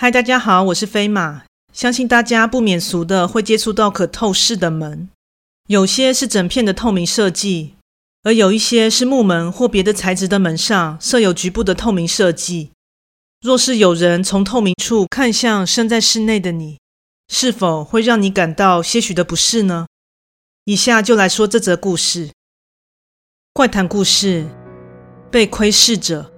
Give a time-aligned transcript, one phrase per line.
[0.00, 1.42] 嗨，大家好，我是飞马。
[1.72, 5.08] 相信大家不免俗的会接触到可透视的门，
[5.66, 7.74] 有些是整片的透明设计，
[8.22, 12.70] 而有一些是木门或别的材质的门上设有局部的透明设计。
[13.40, 16.78] 若是有人从透明处看向身在室内的你，
[17.26, 19.88] 是否会让你感到些许的不适呢？
[20.66, 22.30] 以下就来说这则故事。
[23.52, 24.46] 怪谈故事：
[25.28, 26.32] 被窥视者。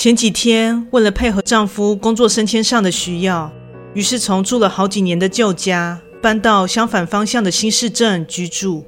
[0.00, 3.50] 前几天，为了配合丈夫工作升迁上的需要，
[3.94, 8.84] 于是从住了好几年的旧家搬到相反方向的新市镇居住。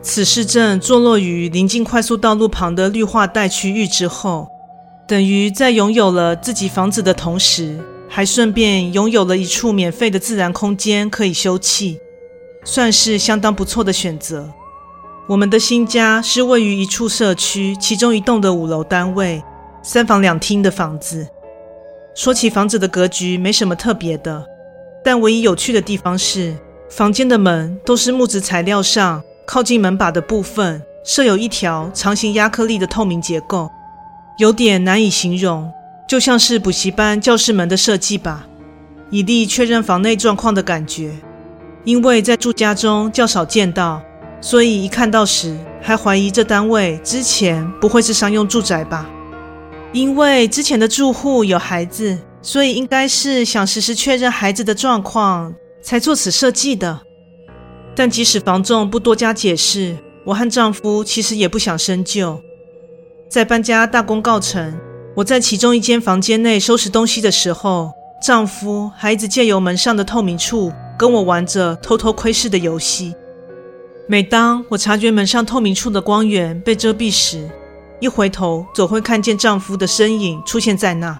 [0.00, 4.46] 此市镇坐落于临近快速道路旁的绿化带区域之后，
[5.08, 11.98] 等于在拥有了自己房子的同时，还顺便拥有了一处免费的自然空间可以休憩，
[12.64, 14.48] 算是相当不错的选择。
[15.26, 19.42] 我们的新家是位于一处社区其中一栋的五楼单位。
[19.88, 21.28] 三房两厅的房子，
[22.12, 24.44] 说起房子的格局没什么特别的，
[25.04, 26.56] 但唯一有趣的地方是，
[26.90, 33.70] 房间的门都是木质材料上，靠近门把的部分设有一条长形压克力的透明结构，
[34.38, 35.72] 有点难以形容，
[36.08, 38.44] 就像是补习班教室门的设计吧，
[39.10, 41.12] 以利确认房内状况的感觉。
[41.84, 44.02] 因为在住家中较少见到，
[44.40, 49.08] 所以一看到时还怀疑这单位之前不会是商用住宅吧。
[49.96, 57.00] 因为之前的住户有孩子，所以应该是想实时确认孩子的状况才做此设计的。
[57.94, 62.38] 但即使房仲不多加解释，我和丈夫其实也不想深究。
[63.30, 64.78] 在搬家大功告成，
[65.14, 67.90] 我在其中一间房间内收拾东西的时候，
[68.22, 73.14] 丈夫还一直借由门上的透明处跟我玩着偷偷窥视的游戏。
[74.06, 77.48] 每当我察觉门上透明处的光源被遮蔽时，
[78.00, 81.18] 一回头，总会看见丈夫的身影出现在那。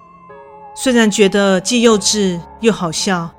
[0.75, 3.31] 虽然觉得既幼稚又好笑，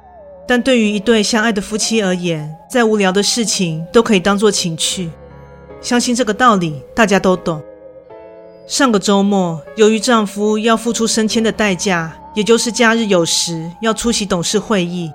[0.47, 5.11] 但对于一对相爱的夫妻而言，再无聊的事情都可以当做情趣。
[5.81, 7.63] 相信这个道理大家都懂。
[8.67, 15.13] 上个周末，由于丈夫要付出升迁的代价，也就是假日有时要出席董事会议，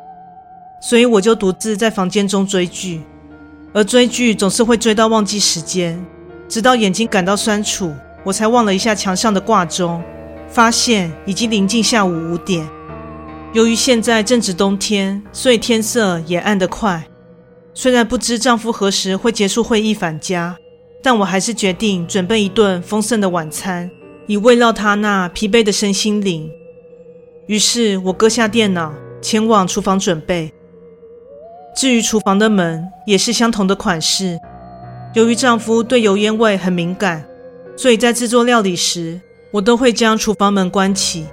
[0.81, 3.02] 所以我就独自在房间中追剧。
[3.74, 6.03] 而追剧总是会追到忘记时间，
[6.47, 7.94] 直到眼睛感到酸楚。
[8.23, 10.01] 我才望了一下墙上的挂钟，
[10.47, 12.67] 发现已经临近下午五点。
[13.51, 17.03] 由于现在正值冬天，所以天色也暗得快。
[17.73, 20.56] 虽然不知丈夫何时会结束会议返家，
[21.03, 23.89] 但我还是决定准备一顿丰盛的晚餐，
[24.25, 26.50] 以慰劳他那疲惫的身心灵。
[27.47, 30.53] 于是我搁下电脑，前往厨房准备。
[31.75, 34.40] 至于厨房的门，也是相同的款式。
[35.13, 37.25] 由于丈夫对油烟味很敏感。
[37.75, 39.19] 所以在制作料理时，
[39.51, 41.25] 我都会将厨房门关起。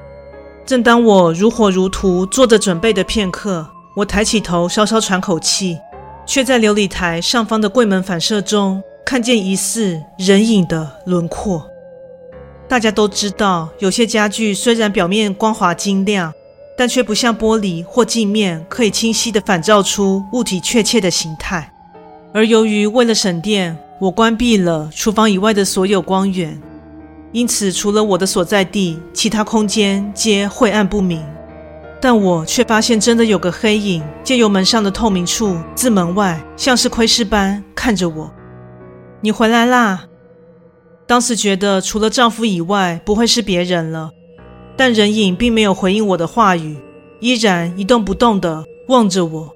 [0.66, 5.78] 正当我如火如荼做着准备的片刻，我抬起头稍稍喘口气，
[6.24, 11.66] 却在流理台上方的柜门反射中看见疑似人影的轮廓。
[12.68, 16.32] 大家都知道，有些家具虽然表面光滑晶亮，
[16.76, 21.72] 但却不像玻璃或镜面可以清晰地反照出物体确切的形态。
[22.32, 26.58] 而由于为了省电，我关闭了厨房以外的所有光源，
[27.32, 31.22] 因此除了我的所在地，其他空间皆晦暗不明。
[32.00, 38.32] 但我却发现真的有个黑影借由门上的透明处，自门外像是窥视般看着我。
[39.20, 40.06] 你回来啦！
[41.06, 44.12] 当时觉得除了丈夫以外不会是别人了，
[44.78, 46.78] 但人影并没有回应我的话语，
[47.20, 49.54] 依然一动不动地望着我。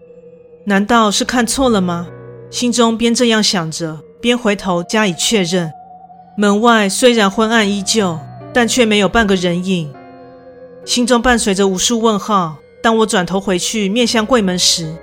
[0.66, 2.08] 难道是看错了吗？
[2.50, 4.00] 心中边这样想着。
[4.24, 5.70] 边回头加以确认，
[6.34, 8.18] 门外虽然昏暗依旧，
[8.54, 9.92] 但却没有半个人影。
[10.86, 12.56] 心中伴随着无数问号。
[12.82, 14.96] 当我转头回去面向柜门时，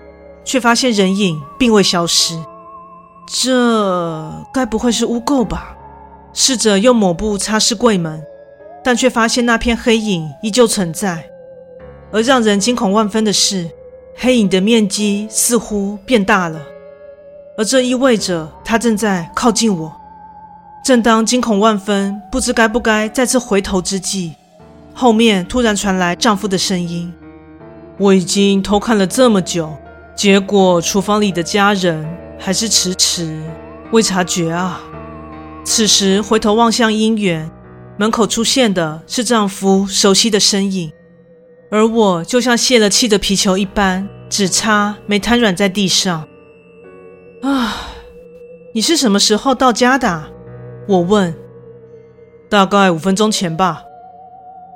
[0.43, 2.35] 却发现人影并未消失。
[3.27, 5.77] 这该不会是污垢吧？
[6.33, 8.23] 试着用抹布擦拭柜门，
[8.84, 11.29] 但却发现那片黑影依旧存在。
[12.11, 13.69] 而让人惊恐万分的是，
[14.16, 16.59] 黑影的面积似乎变大了。
[17.57, 19.93] 而这意味着他正在靠近我。
[20.83, 24.33] 正当惊恐万分，不知该不该再次回头之际，
[24.93, 27.13] 后面突然传来丈夫的声音
[27.99, 29.77] ：“我已经偷看了这么久，
[30.15, 32.07] 结果厨房里的家人
[32.39, 33.39] 还是迟迟
[33.91, 34.81] 未察觉啊！”
[35.63, 37.51] 此时回头望向姻缘，
[37.97, 40.91] 门口出现的是丈夫熟悉的身影，
[41.69, 46.27] 而我就像泄了气的皮球一般，只差没瘫软在地上。
[47.41, 47.88] 啊，
[48.73, 50.23] 你是什么时候到家的？
[50.88, 51.34] 我问。
[52.49, 53.84] 大概五分钟前吧。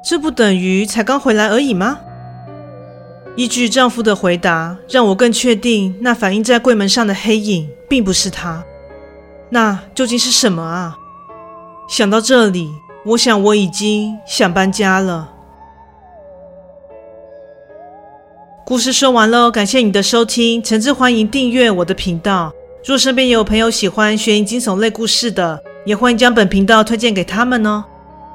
[0.07, 1.99] 这不等于才刚回来而已吗？
[3.35, 8.63] 依据丈夫的回答，让我更确定那反映在柜门上的黑影并不是他。
[9.49, 10.95] 那究竟是什么啊？
[11.89, 12.71] 想到这里，
[13.07, 15.33] 我想我已经想搬家了。
[18.65, 22.53] 故事说完喽，感谢你的收听，诚挚欢迎订阅我的频道。
[22.85, 27.83] 若身边有朋友喜欢悬疑惊悚类故事的，也欢迎将本频道推荐给他们哦。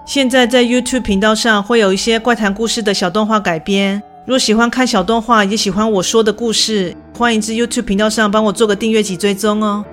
[0.05, 4.03] 现在在 YouTube 频道上会有一些怪谈故事的小动画改编。
[4.27, 9.85] 若喜欢看小动画，也喜欢我说的故事，欢迎至 YouTube 频道上帮我做个订阅及追踪哦。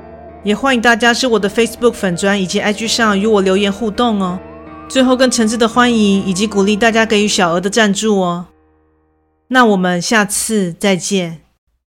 [0.44, 4.40] 也欢迎大家至我的 Facebook 粉专以及 IG 上与我留言互动哦。
[4.90, 8.48] 最后更诚挚的欢迎以及鼓励大家给予小额的赞助哦。
[9.50, 11.47] 那我们下次再见。